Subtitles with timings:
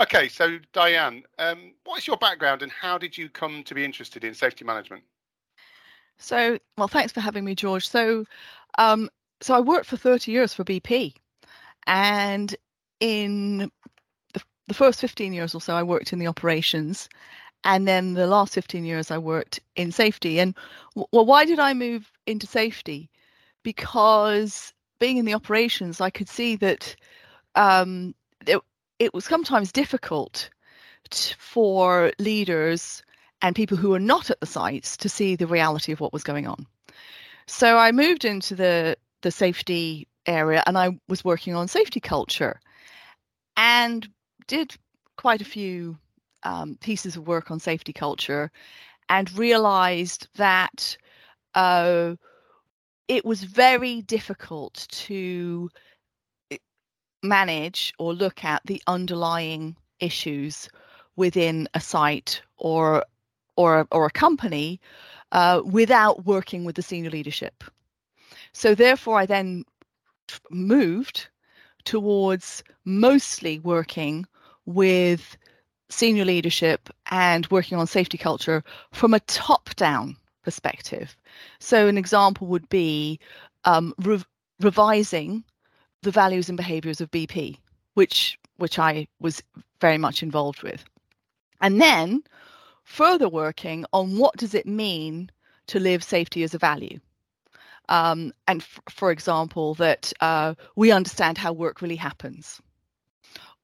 [0.00, 3.84] Okay, so Diane, um, what is your background and how did you come to be
[3.84, 5.02] interested in safety management?
[6.16, 7.86] So, well, thanks for having me, George.
[7.86, 8.24] So,
[8.78, 9.10] um,
[9.42, 11.14] so I worked for 30 years for BP,
[11.86, 12.56] and
[13.00, 13.70] in
[14.32, 17.10] the, the first 15 years or so, I worked in the operations,
[17.64, 20.40] and then the last 15 years, I worked in safety.
[20.40, 20.56] And
[20.94, 23.10] well, why did I move into safety?
[23.62, 26.96] Because being in the operations, I could see that
[27.54, 28.14] um,
[29.00, 30.50] it was sometimes difficult
[31.38, 33.02] for leaders
[33.42, 36.22] and people who were not at the sites to see the reality of what was
[36.22, 36.66] going on.
[37.46, 42.60] So I moved into the the safety area and I was working on safety culture
[43.56, 44.08] and
[44.46, 44.76] did
[45.16, 45.98] quite a few
[46.42, 48.50] um, pieces of work on safety culture
[49.08, 50.96] and realized that
[51.54, 52.14] uh,
[53.08, 55.68] it was very difficult to
[57.22, 60.68] manage or look at the underlying issues
[61.16, 63.04] within a site or
[63.56, 64.80] or or a company
[65.32, 67.64] uh, without working with the senior leadership.
[68.52, 69.64] So therefore, I then
[70.50, 71.28] moved
[71.84, 74.26] towards mostly working
[74.66, 75.36] with
[75.88, 81.16] senior leadership and working on safety culture from a top down perspective.
[81.58, 83.18] So, an example would be
[83.64, 84.24] um, re-
[84.60, 85.44] revising
[86.02, 87.58] the values and behaviors of BP,
[87.94, 89.42] which which I was
[89.80, 90.84] very much involved with,
[91.60, 92.22] and then
[92.84, 95.30] further working on what does it mean
[95.68, 96.98] to live safety as a value.
[97.88, 102.60] Um, and f- for example, that uh, we understand how work really happens,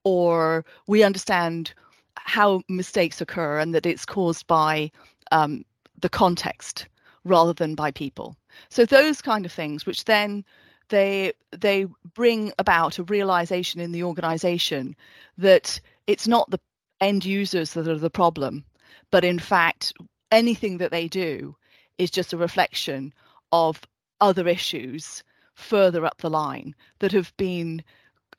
[0.03, 1.73] or we understand
[2.15, 4.91] how mistakes occur and that it's caused by
[5.31, 5.63] um,
[6.01, 6.87] the context
[7.23, 8.35] rather than by people.
[8.69, 10.43] So those kind of things, which then
[10.89, 14.95] they they bring about a realization in the organization
[15.37, 16.59] that it's not the
[16.99, 18.65] end users that are the problem,
[19.11, 19.93] but in fact
[20.31, 21.55] anything that they do
[21.97, 23.13] is just a reflection
[23.51, 23.81] of
[24.19, 27.83] other issues further up the line that have been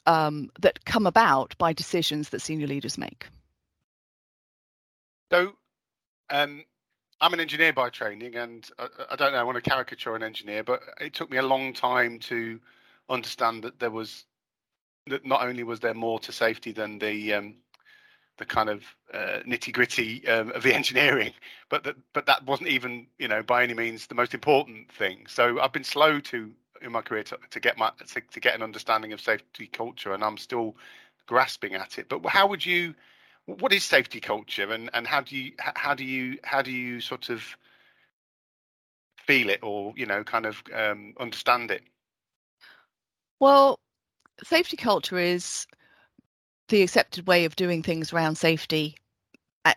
[0.07, 3.27] um, that come about by decisions that senior leaders make.
[5.31, 5.53] So,
[6.31, 6.65] um,
[7.21, 9.39] I'm an engineer by training, and I, I, don't know.
[9.39, 12.61] I want to caricature an engineer, but it took me a long time to
[13.09, 14.25] understand that there was
[15.09, 17.55] that not only was there more to safety than the um,
[18.37, 21.33] the kind of uh, nitty gritty um, of the engineering,
[21.69, 25.27] but that but that wasn't even you know by any means the most important thing.
[25.29, 28.55] So I've been slow to in my career to, to get my to, to get
[28.55, 30.77] an understanding of safety culture, and I'm still
[31.27, 32.09] grasping at it.
[32.09, 32.95] But how would you
[33.49, 37.01] what is safety culture and and how do you how do you how do you
[37.01, 37.43] sort of
[39.17, 41.83] feel it or you know kind of um, understand it?
[43.41, 43.81] Well
[44.45, 45.67] safety culture is
[46.69, 48.97] the accepted way of doing things around safety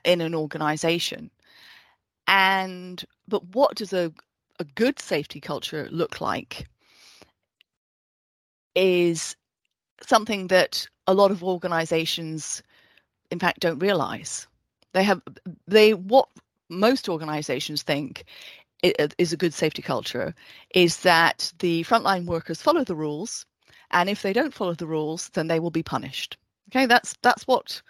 [0.04, 1.32] in an organization.
[2.28, 4.12] And but what does a,
[4.60, 6.68] a good safety culture look like
[8.76, 9.36] is
[10.06, 12.62] something that a lot of organizations
[13.32, 14.48] in fact don't realize.
[14.94, 15.22] They have
[15.68, 16.28] they what
[16.70, 18.26] most organizations think
[18.84, 20.34] is a good safety culture
[20.74, 23.46] is that the frontline workers follow the rules
[23.92, 26.38] and if they don't follow the rules then they will be punished.
[26.70, 27.82] Okay that's that's what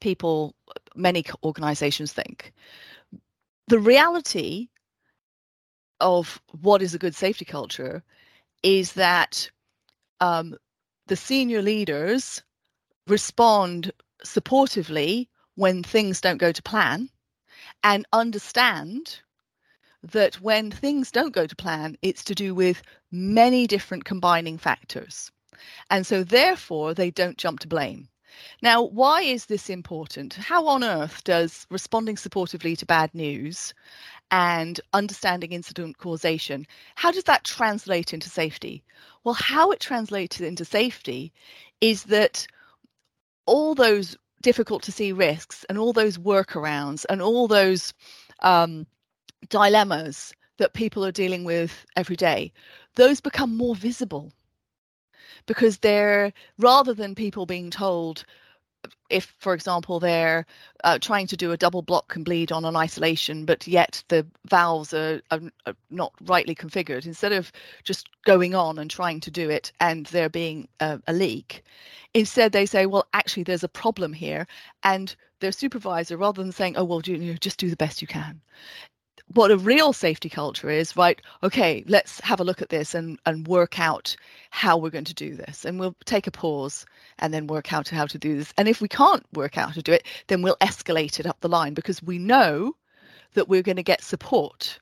[0.00, 0.54] people
[0.94, 2.52] many organizations think.
[3.68, 4.68] The reality
[6.00, 8.02] of what is a good safety culture
[8.62, 9.50] is that
[10.20, 10.56] um,
[11.06, 12.42] the senior leaders
[13.06, 13.92] respond
[14.24, 17.08] supportively when things don't go to plan
[17.82, 19.20] and understand
[20.02, 25.30] that when things don't go to plan, it's to do with many different combining factors.
[25.90, 28.08] And so, therefore, they don't jump to blame.
[28.62, 30.34] Now, why is this important?
[30.34, 33.74] How on earth does responding supportively to bad news
[34.30, 38.84] and understanding incident causation, how does that translate into safety?
[39.24, 41.32] Well, how it translates into safety
[41.80, 42.46] is that
[43.48, 47.94] all those difficult to see risks and all those workarounds and all those
[48.40, 48.86] um,
[49.50, 52.52] dilemmas that people are dealing with every day,
[52.96, 54.32] those become more visible
[55.46, 58.24] because they're rather than people being told
[59.10, 60.46] if, for example, they're
[60.84, 64.26] uh, trying to do a double block and bleed on an isolation, but yet the
[64.46, 67.52] valves are, are, are, not rightly configured, instead of
[67.84, 71.64] just going on and trying to do it and there being a, a leak,
[72.14, 74.46] instead they say, well, actually, there's a problem here.
[74.82, 78.08] And their supervisor, rather than saying, oh, well, you know, just do the best you
[78.08, 78.40] can,
[79.34, 81.20] what a real safety culture is, right?
[81.42, 84.16] Okay, let's have a look at this and, and work out
[84.50, 85.64] how we're going to do this.
[85.64, 86.86] And we'll take a pause
[87.18, 88.52] and then work out how to do this.
[88.56, 91.40] And if we can't work out how to do it, then we'll escalate it up
[91.40, 92.74] the line because we know
[93.34, 94.78] that we're going to get support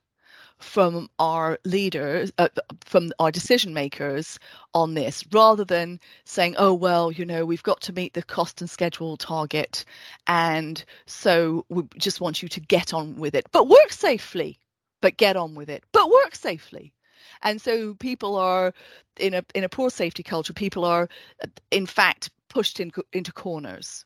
[0.58, 2.48] from our leaders, uh,
[2.84, 4.38] from our decision makers
[4.74, 8.60] on this, rather than saying, oh, well, you know, we've got to meet the cost
[8.60, 9.84] and schedule target.
[10.26, 14.58] And so we just want you to get on with it, but work safely,
[15.00, 16.92] but get on with it, but work safely.
[17.42, 18.72] And so people are
[19.18, 20.52] in a in a poor safety culture.
[20.52, 21.08] People are,
[21.70, 24.04] in fact, pushed in, into corners,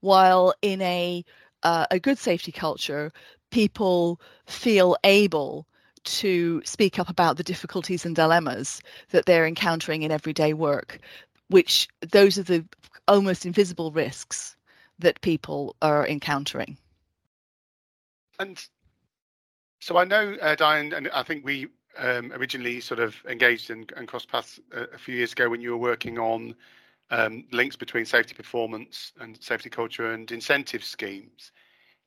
[0.00, 1.24] while in a
[1.62, 3.12] uh, a good safety culture,
[3.50, 5.66] people feel able
[6.06, 8.80] to speak up about the difficulties and dilemmas
[9.10, 10.98] that they're encountering in everyday work,
[11.48, 12.64] which those are the
[13.08, 14.56] almost invisible risks
[14.98, 16.76] that people are encountering.
[18.38, 18.62] And
[19.80, 21.68] so I know, uh, Diane, and I think we
[21.98, 25.60] um, originally sort of engaged and, and crossed paths a, a, few years ago when
[25.60, 26.54] you were working on
[27.10, 31.52] um, links between safety performance and safety culture and incentive schemes.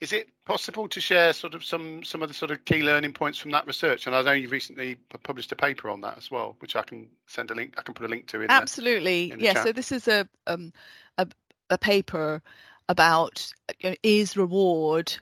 [0.01, 3.13] Is it possible to share sort of some some of the sort of key learning
[3.13, 4.07] points from that research?
[4.07, 7.09] And I know you've recently published a paper on that as well, which I can
[7.27, 7.75] send a link.
[7.77, 9.27] I can put a link to in absolutely.
[9.27, 9.63] The, in yeah.
[9.63, 10.71] So this is a um
[11.17, 11.27] a
[11.69, 12.41] a paper
[12.87, 15.13] about you know, is reward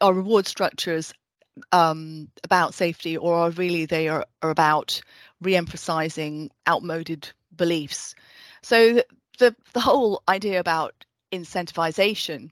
[0.00, 1.12] are reward structures
[1.72, 5.00] um, about safety, or are really they are, are about
[5.40, 8.14] re-emphasizing outmoded beliefs.
[8.62, 9.06] So the,
[9.38, 12.50] the the whole idea about incentivization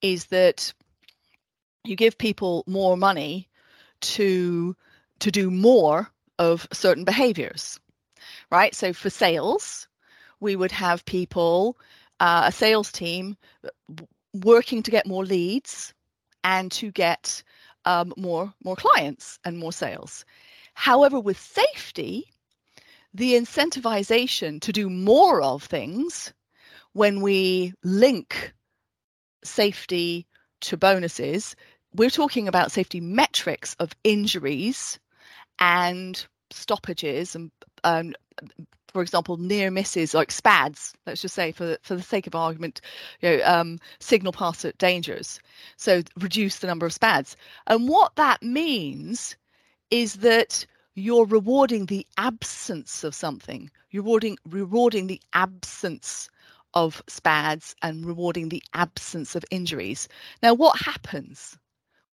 [0.00, 0.72] is that
[1.84, 3.48] you give people more money
[4.00, 4.76] to
[5.20, 7.78] to do more of certain behaviors
[8.50, 8.74] right?
[8.74, 9.88] So for sales
[10.40, 11.78] we would have people
[12.20, 13.36] uh, a sales team
[14.32, 15.92] working to get more leads
[16.44, 17.42] and to get
[17.84, 20.24] um, more more clients and more sales.
[20.74, 22.24] However with safety
[23.14, 26.32] the incentivization to do more of things
[26.94, 28.54] when we link
[29.44, 30.26] safety
[30.62, 31.56] to bonuses
[31.94, 34.98] we're talking about safety metrics of injuries
[35.58, 37.50] and stoppages and
[37.84, 38.14] um,
[38.92, 42.80] for example near misses like spads let's just say for for the sake of argument
[43.20, 45.40] you know um, signal pass at dangers
[45.76, 47.36] so reduce the number of spads.
[47.66, 49.36] And what that means
[49.90, 53.70] is that you're rewarding the absence of something.
[53.90, 56.28] You're rewarding rewarding the absence
[56.74, 60.08] of spads and rewarding the absence of injuries.
[60.42, 61.58] Now what happens?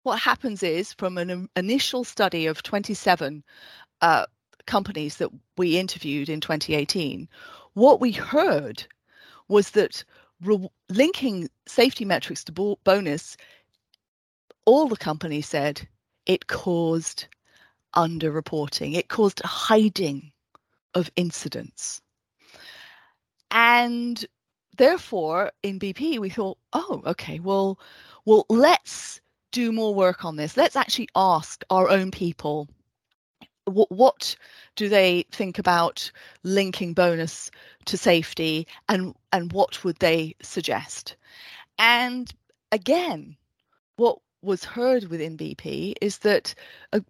[0.03, 3.45] What happens is from an initial study of 27
[4.01, 4.27] uh,
[4.67, 7.29] companies that we interviewed in 2018,
[7.75, 8.85] what we heard
[9.49, 10.05] was that
[10.43, 13.37] re- linking safety metrics to bo- bonus,
[14.67, 15.89] all the companies said
[16.27, 17.27] it caused
[17.97, 20.31] underreporting, it caused hiding
[20.95, 22.03] of incidents.
[23.51, 24.25] And
[24.79, 27.79] therefore, in BP, we thought, oh, okay, well,
[28.25, 29.21] well, let's
[29.53, 30.57] do more work on this.
[30.57, 32.69] Let's actually ask our own people
[33.69, 34.37] what, what
[34.77, 36.11] do they think about
[36.43, 37.51] linking bonus
[37.85, 41.17] to safety and and what would they suggest
[41.79, 42.33] and
[42.73, 43.37] again
[43.97, 46.55] what was heard within bp is that
[46.93, 47.03] a,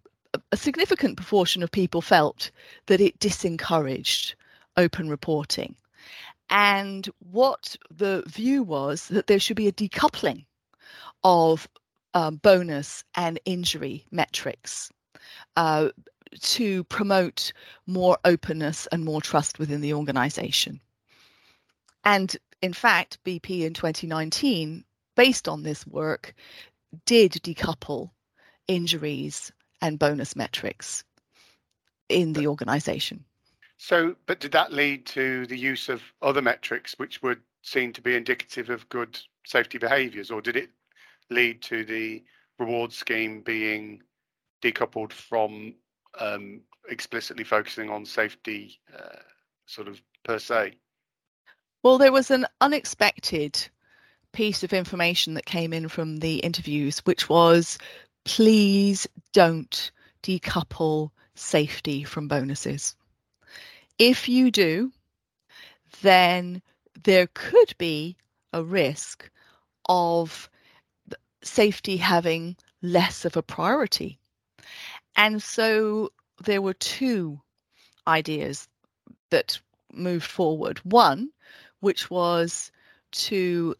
[0.51, 2.51] a significant proportion of people felt
[2.87, 4.33] that it disencouraged
[4.77, 5.75] open reporting
[6.49, 10.45] and what the view was that there should be a decoupling
[11.23, 11.67] of
[12.13, 14.91] um, bonus and injury metrics
[15.55, 15.89] uh,
[16.41, 17.53] to promote
[17.85, 20.79] more openness and more trust within the organization.
[22.03, 24.83] And in fact, BP in 2019,
[25.15, 26.33] based on this work,
[27.05, 28.09] did decouple
[28.67, 29.51] injuries
[29.81, 31.03] and bonus metrics
[32.09, 33.25] in the organization.
[33.81, 38.01] So, but did that lead to the use of other metrics which would seem to
[38.01, 40.69] be indicative of good safety behaviors, or did it
[41.29, 42.21] lead to the
[42.59, 44.03] reward scheme being
[44.61, 45.73] decoupled from
[46.19, 46.59] um,
[46.89, 49.21] explicitly focusing on safety uh,
[49.65, 50.73] sort of per se?
[51.81, 53.65] Well, there was an unexpected
[54.33, 57.77] piece of information that came in from the interviews, which was
[58.25, 59.89] please don't
[60.21, 62.97] decouple safety from bonuses.
[63.99, 64.93] If you do,
[66.01, 66.61] then
[67.03, 68.15] there could be
[68.53, 69.29] a risk
[69.89, 70.49] of
[71.43, 74.17] safety having less of a priority.
[75.15, 76.11] And so
[76.43, 77.41] there were two
[78.07, 78.67] ideas
[79.31, 79.59] that
[79.93, 80.79] moved forward.
[80.83, 81.29] One,
[81.81, 82.71] which was
[83.11, 83.75] to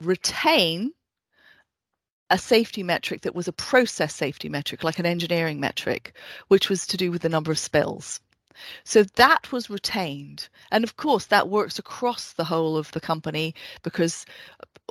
[0.00, 0.92] retain
[2.30, 6.16] a safety metric that was a process safety metric, like an engineering metric,
[6.48, 8.20] which was to do with the number of spills.
[8.84, 10.48] So that was retained.
[10.70, 14.26] And of course, that works across the whole of the company because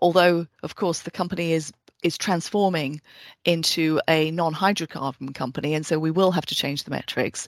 [0.02, 1.72] although, of course, the company is
[2.04, 3.02] is transforming
[3.46, 7.48] into a non-hydrocarbon company and so we will have to change the metrics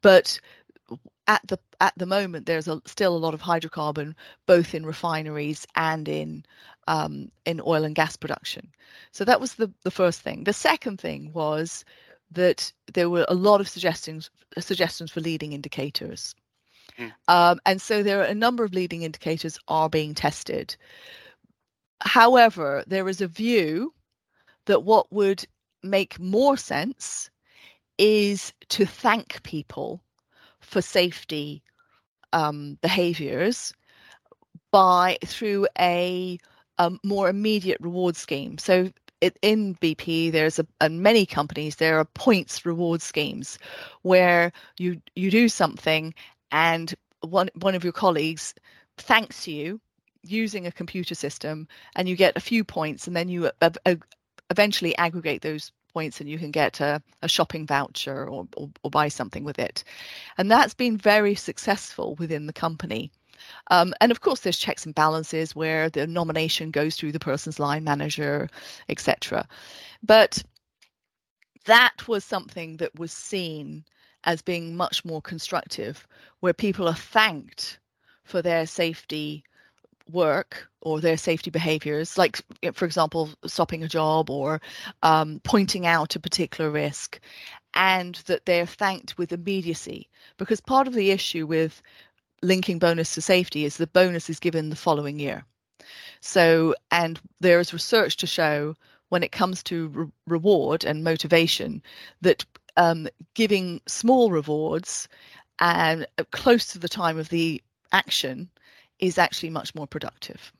[0.00, 0.38] but
[1.26, 4.14] at the at the moment there's a, still a lot of hydrocarbon
[4.46, 6.44] both in refineries and in
[6.88, 8.68] um, in oil and gas production
[9.10, 11.84] so that was the the first thing the second thing was
[12.30, 16.34] that there were a lot of suggestions suggestions for leading indicators
[16.98, 17.12] mm.
[17.28, 20.76] um, and so there are a number of leading indicators are being tested
[22.00, 23.92] however there is a view
[24.66, 25.46] that what would
[25.82, 27.30] make more sense
[27.98, 30.02] is to thank people
[30.60, 31.62] for safety
[32.32, 33.72] um, behaviors
[34.70, 36.38] by through a,
[36.78, 38.58] a, more immediate reward scheme.
[38.58, 43.58] So it, in BP, there's a and many companies there are points reward schemes
[44.02, 46.14] where you you do something
[46.52, 48.54] and one one of your colleagues
[48.98, 49.80] thanks you
[50.22, 53.94] using a computer system and you get a few points and then you uh, uh,
[54.50, 58.90] eventually aggregate those points and you can get a, a shopping voucher or, or, or,
[58.90, 59.82] buy something with it.
[60.36, 63.10] And that's been very successful within the company.
[63.70, 67.58] Um, and of course, there's checks and balances where the nomination goes through the person's
[67.58, 68.48] line manager,
[68.88, 69.46] etc.
[70.02, 70.42] But
[71.64, 73.84] that was something that was seen
[74.24, 76.06] as being much more constructive,
[76.40, 77.78] where people are thanked
[78.24, 79.44] for their safety
[80.12, 82.40] work or their safety behaviors, like,
[82.74, 84.60] for example, stopping a job or
[85.02, 87.20] um, pointing out a particular risk,
[87.74, 90.08] and that they're thanked with immediacy.
[90.38, 91.82] Because part of the issue with
[92.42, 95.44] linking bonus to safety is the bonus is given the following year.
[96.20, 98.74] So, and there is research to show
[99.08, 101.82] when it comes to re- reward and motivation
[102.22, 102.44] that
[102.76, 105.08] um, giving small rewards
[105.58, 107.62] and uh, close to the time of the
[107.92, 108.50] action
[108.98, 110.52] is actually much more productive.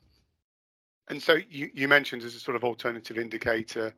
[1.08, 3.94] And so you, you mentioned as a sort of alternative indicator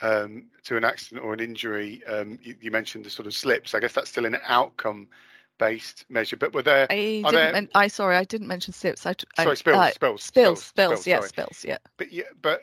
[0.00, 3.74] um, to an accident or an injury, um, you, you, mentioned the sort of slips.
[3.74, 5.08] I guess that's still an outcome
[5.58, 6.36] based measure.
[6.36, 6.86] But were there?
[6.90, 7.32] I didn't.
[7.32, 9.06] There, men- I sorry, I didn't mention sips.
[9.06, 11.78] I, sorry, spills, uh, spills, spills, spills, spills, yeah, spills, yeah.
[11.96, 12.62] But yeah, but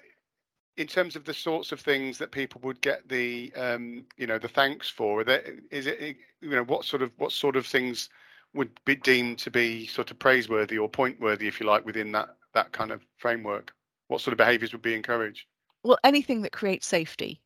[0.78, 4.40] in terms of the sorts of things that people would get the um, you know
[4.40, 8.10] the thanks for, there, is it you know what sort of what sort of things
[8.54, 12.12] would be deemed to be sort of praiseworthy or point worthy, if you like, within
[12.14, 13.74] that that kind of framework?
[14.08, 15.46] What sort of behaviours would be encouraged?
[15.84, 17.42] Well, anything that creates safety.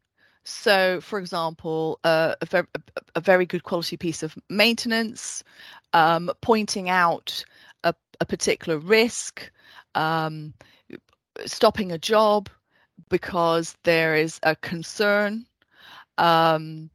[0.45, 2.67] So, for example, uh, a, very,
[3.15, 5.43] a, very good quality piece of maintenance,
[5.93, 7.43] um, pointing out
[7.83, 9.49] a, a particular risk,
[9.95, 10.53] um,
[11.45, 12.49] stopping a job
[13.09, 15.45] because there is a concern,
[16.17, 16.89] um,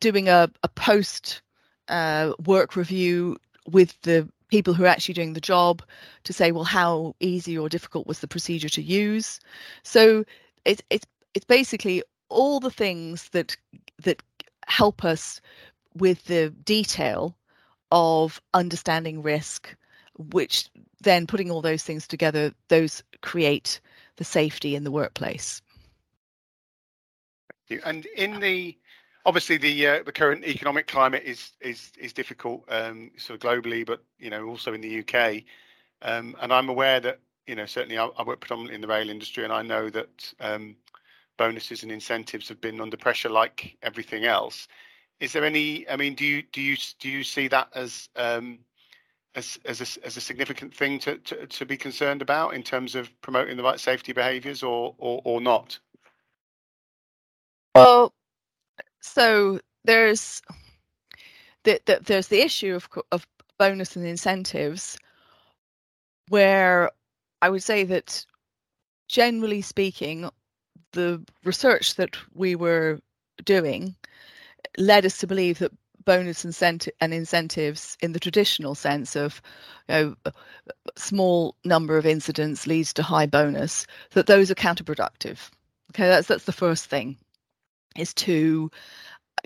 [0.00, 1.42] doing a, a post
[1.88, 5.82] uh, work review with the people who are actually doing the job
[6.24, 9.40] to say, well, how easy or difficult was the procedure to use?
[9.82, 10.24] So
[10.64, 12.02] it's it's it's basically
[12.32, 13.56] all the things that
[14.02, 14.22] that
[14.66, 15.40] help us
[15.94, 17.36] with the detail
[17.90, 19.74] of understanding risk,
[20.18, 20.70] which
[21.02, 23.80] then putting all those things together, those create
[24.16, 25.60] the safety in the workplace.
[27.84, 28.76] And in the
[29.24, 33.86] obviously the uh, the current economic climate is is is difficult um, sort of globally,
[33.86, 35.42] but you know also in the UK.
[36.02, 39.08] Um, and I'm aware that you know certainly I, I, work predominantly in the rail
[39.08, 40.76] industry, and I know that um,
[41.42, 44.68] bonuses and incentives have been under pressure like everything else.
[45.18, 45.88] Is there any?
[45.88, 48.60] I mean, do you do you do you see that as um,
[49.34, 52.94] as as a, as a significant thing to, to, to be concerned about in terms
[52.94, 55.80] of promoting the right safety behaviours, or, or or not?
[57.74, 58.12] Well,
[59.00, 60.42] so there's
[61.64, 63.26] the, the, there's the issue of of
[63.58, 64.96] bonus and incentives,
[66.28, 66.88] where
[67.40, 68.24] I would say that
[69.08, 70.30] generally speaking,
[70.92, 73.00] the research that we were
[73.44, 73.94] doing
[74.78, 75.72] led us to believe that
[76.04, 79.40] bonus incentive and incentives in the traditional sense of
[79.88, 80.32] you know
[80.96, 85.50] small number of incidents leads to high bonus that those are counterproductive
[85.90, 87.16] okay that's that's the first thing
[87.96, 88.68] is to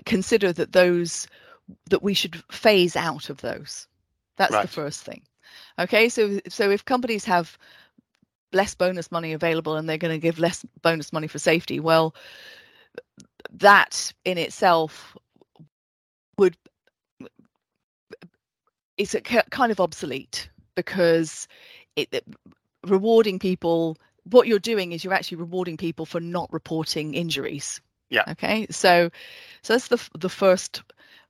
[0.05, 1.27] consider that those
[1.89, 3.87] that we should phase out of those.
[4.37, 4.61] That's right.
[4.61, 5.21] the first thing.
[5.79, 7.57] Okay, so so if companies have
[8.53, 12.15] less bonus money available and they're going to give less bonus money for safety, well,
[13.51, 15.15] that in itself
[16.37, 16.55] would
[18.97, 21.47] it's a kind of obsolete because
[21.95, 22.25] it, it
[22.85, 23.97] rewarding people
[24.31, 27.79] what you're doing is you're actually rewarding people for not reporting injuries.
[28.09, 28.23] Yeah.
[28.29, 28.67] Okay.
[28.69, 29.09] So,
[29.61, 30.81] so that's the the first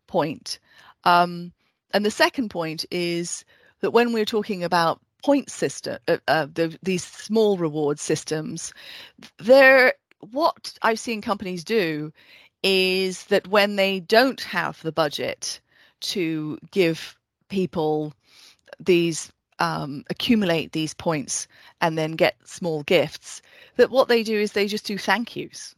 [0.07, 0.59] point.
[1.03, 1.51] Um,
[1.93, 3.45] and the second point is
[3.81, 8.73] that when we're talking about point system, uh, uh, the, these small reward systems,
[9.39, 9.93] they're
[10.31, 12.11] what I've seen companies do
[12.63, 15.59] is that when they don't have the budget
[16.01, 17.15] to give
[17.49, 18.13] people
[18.79, 21.47] these um, accumulate these points
[21.81, 23.41] and then get small gifts
[23.75, 25.75] that what they do is they just do thank yous.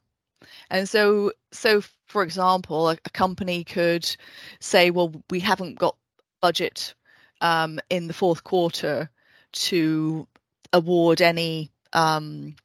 [0.69, 4.15] And so so for example a, a company could
[4.59, 5.95] say well we haven't got
[6.41, 6.93] budget
[7.41, 9.09] um, in the fourth quarter
[9.51, 10.27] to
[10.73, 12.55] award any um,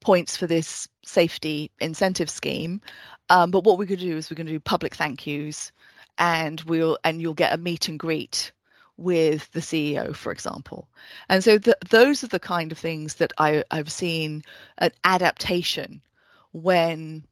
[0.00, 2.80] points for this safety incentive scheme
[3.28, 5.72] um, but what we're going to do is we're going to do public thank yous
[6.18, 8.52] and we'll and you'll get a meet and greet
[9.00, 10.86] with the CEO, for example.
[11.30, 14.42] And so the, those are the kind of things that I, I've seen
[14.78, 16.02] an adaptation
[16.52, 17.24] when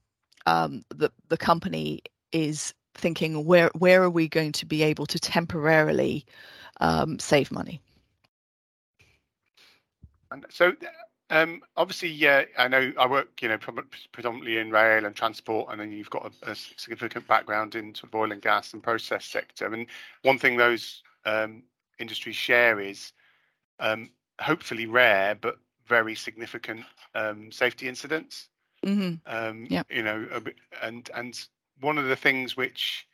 [0.47, 2.01] um, the the company
[2.33, 6.25] is thinking where where are we going to be able to temporarily
[6.81, 7.81] um, save money.
[10.31, 10.73] And so
[11.31, 13.59] um, obviously, yeah, I know I work, you know,
[14.13, 18.11] predominantly in rail and transport, and then you've got a, a significant background in sort
[18.11, 19.73] of oil and gas and process sector.
[19.73, 19.87] And
[20.23, 21.63] one thing those um,
[21.99, 23.13] industries share is
[23.79, 28.49] um, hopefully rare but very significant um, safety incidents.
[28.85, 29.15] Mm-hmm.
[29.27, 29.87] Um, yep.
[29.91, 30.29] You know,
[30.83, 31.39] and and
[31.81, 33.07] one of the things which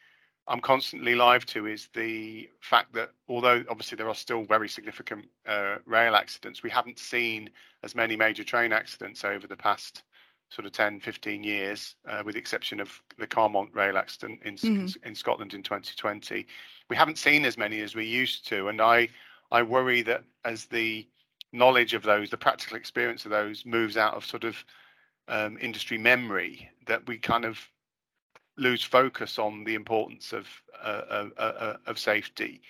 [0.47, 5.27] I'm constantly live to is the fact that although obviously there are still very significant
[5.47, 7.49] uh, rail accidents, we haven't seen
[7.83, 10.03] as many major train accidents over the past
[10.51, 14.55] sort of 10, 15 years, uh, with the exception of the Carmont rail accident in,
[14.57, 15.09] mm-hmm.
[15.09, 16.47] in Scotland in 2020.
[16.91, 19.09] We haven't seen as many as we used to, and I
[19.51, 21.07] I worry that as the
[21.53, 24.65] knowledge of those, the practical experience of those, moves out of sort of
[25.29, 27.59] um, industry memory, that we kind of
[28.57, 30.47] lose focus on the importance of
[30.83, 32.63] uh, uh, uh, uh, of safety.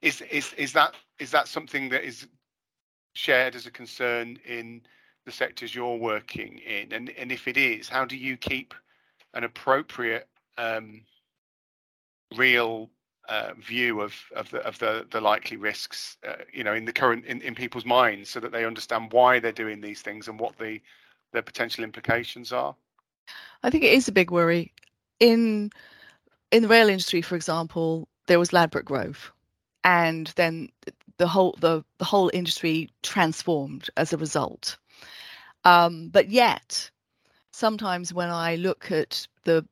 [0.00, 2.26] Is is is that is that something that is
[3.14, 4.82] shared as a concern in
[5.24, 6.92] the sectors you're working in?
[6.92, 8.74] And and if it is, how do you keep
[9.34, 10.28] an appropriate,
[10.58, 11.02] um,
[12.36, 12.90] real
[13.28, 16.92] uh, view of of the of the the likely risks, uh, you know, in the
[16.92, 20.38] current in, in people's minds, so that they understand why they're doing these things and
[20.38, 20.80] what the
[21.32, 22.74] their potential implications are?
[23.62, 24.72] I think it is a big worry
[25.22, 25.70] in
[26.50, 29.32] in the rail industry, for example, there was Ladbroke Grove,
[29.84, 30.68] and then
[31.16, 34.76] the whole the the whole industry transformed as a result.
[35.64, 36.90] Um, but yet,
[37.52, 39.64] sometimes when I look at the,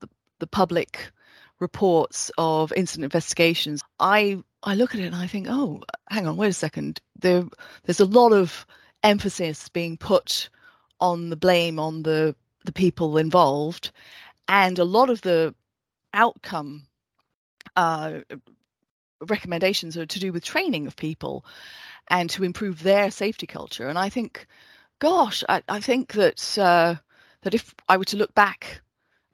[0.00, 0.08] the
[0.40, 1.12] the public
[1.60, 6.36] reports of incident investigations, I I look at it and I think, oh, hang on,
[6.36, 7.00] wait a second.
[7.20, 7.44] There
[7.84, 8.66] there's a lot of
[9.04, 10.50] emphasis being put
[11.00, 13.92] on the blame on the the people involved
[14.48, 15.54] and a lot of the
[16.14, 16.86] outcome
[17.76, 18.20] uh,
[19.20, 21.44] recommendations are to do with training of people
[22.08, 23.88] and to improve their safety culture.
[23.88, 24.46] And I think,
[24.98, 26.96] gosh, I, I think that uh,
[27.42, 28.80] that if I were to look back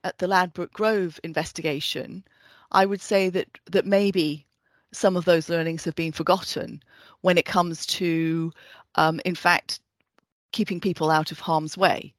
[0.04, 2.24] at the Ladbroke Grove investigation,
[2.72, 4.46] I would say that that maybe
[4.92, 6.82] some of those learnings have been forgotten
[7.22, 8.52] when it comes to,
[8.96, 9.80] um, in fact,
[10.52, 12.14] keeping people out of harm's way.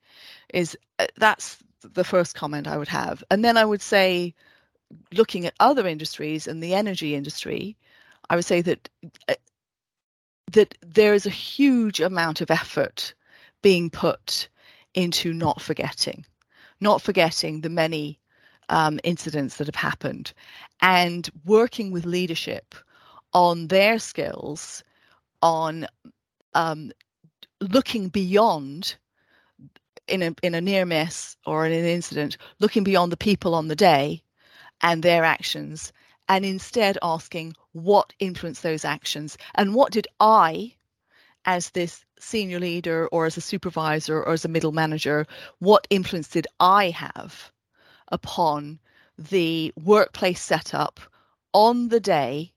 [0.54, 1.58] Is uh, that's
[1.94, 3.24] the first comment I would have.
[3.30, 4.34] And then I would say,
[5.14, 7.78] looking at other industries and the energy industry,
[8.30, 8.90] I would say that
[9.28, 9.36] uh,
[10.52, 13.14] that there is a huge amount of effort
[13.62, 14.48] being put
[14.94, 16.26] into not forgetting,
[16.80, 18.20] not forgetting the many
[18.70, 20.34] um, incidents that have happened,
[20.82, 22.76] and working with leadership
[23.34, 24.84] on their skills,
[25.42, 25.88] on
[26.54, 26.92] um,
[27.60, 28.96] looking beyond
[30.08, 33.68] in a in a near miss or in an incident, looking beyond the people on
[33.68, 34.24] the day
[34.82, 35.94] and their actions,
[36.28, 40.76] and instead asking what influenced those actions and what did I,
[41.46, 45.26] as this senior leader or as a supervisor or as a middle manager,
[45.60, 47.52] what influence did I have
[48.10, 48.80] upon
[49.18, 51.00] the workplace setup
[51.54, 52.54] on the day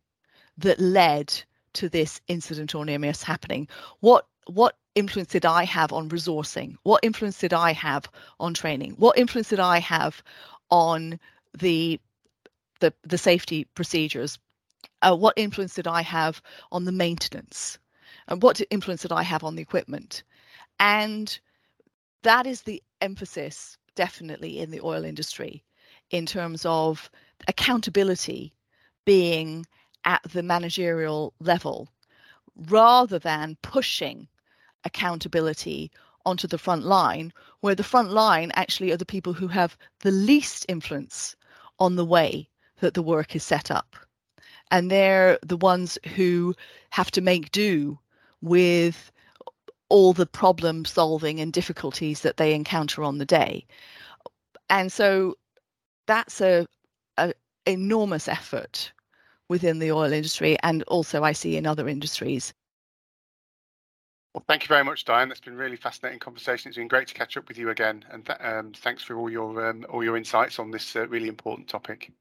[0.58, 1.32] that led
[1.74, 3.68] to this incident or near miss happening?
[4.00, 6.76] What what influence did I have on resourcing?
[6.82, 8.94] What influence did I have on training?
[8.98, 10.22] What influence did I have
[10.70, 11.20] on
[11.56, 12.00] the
[12.80, 14.38] the, the safety procedures?
[15.02, 17.78] Uh, what influence did I have on the maintenance?
[18.28, 20.22] And what influence did I have on the equipment?
[20.80, 21.38] And
[22.22, 25.64] that is the emphasis definitely in the oil industry
[26.10, 27.10] in terms of
[27.48, 28.52] accountability
[29.04, 29.64] being
[30.04, 31.88] at the managerial level
[32.68, 34.28] rather than pushing
[34.86, 35.90] accountability
[36.24, 40.10] onto the front line, where the front line actually are the people who have the
[40.10, 41.36] least influence
[41.78, 42.48] on the way
[42.80, 43.96] that the work is set up.
[44.70, 46.54] And they're the ones who
[46.90, 47.98] have to make do
[48.40, 49.12] with
[49.88, 53.64] all the problem solving and difficulties that they encounter on the day.
[54.68, 55.36] And so
[56.06, 56.66] that's a,
[57.18, 57.32] a
[57.66, 58.92] enormous effort
[59.48, 62.52] within the oil industry and also I see in other industries.
[64.36, 65.30] Well, thank you very much, Diane.
[65.30, 66.68] That's been really fascinating conversation.
[66.68, 69.30] It's been great to catch up with you again, and th- um, thanks for all
[69.30, 72.12] your um, all your insights on this uh, really important topic.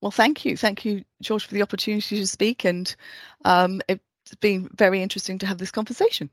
[0.00, 2.92] Well, thank you, thank you, George, for the opportunity to speak, and
[3.44, 4.02] um, it's
[4.40, 6.28] been very interesting to have this conversation.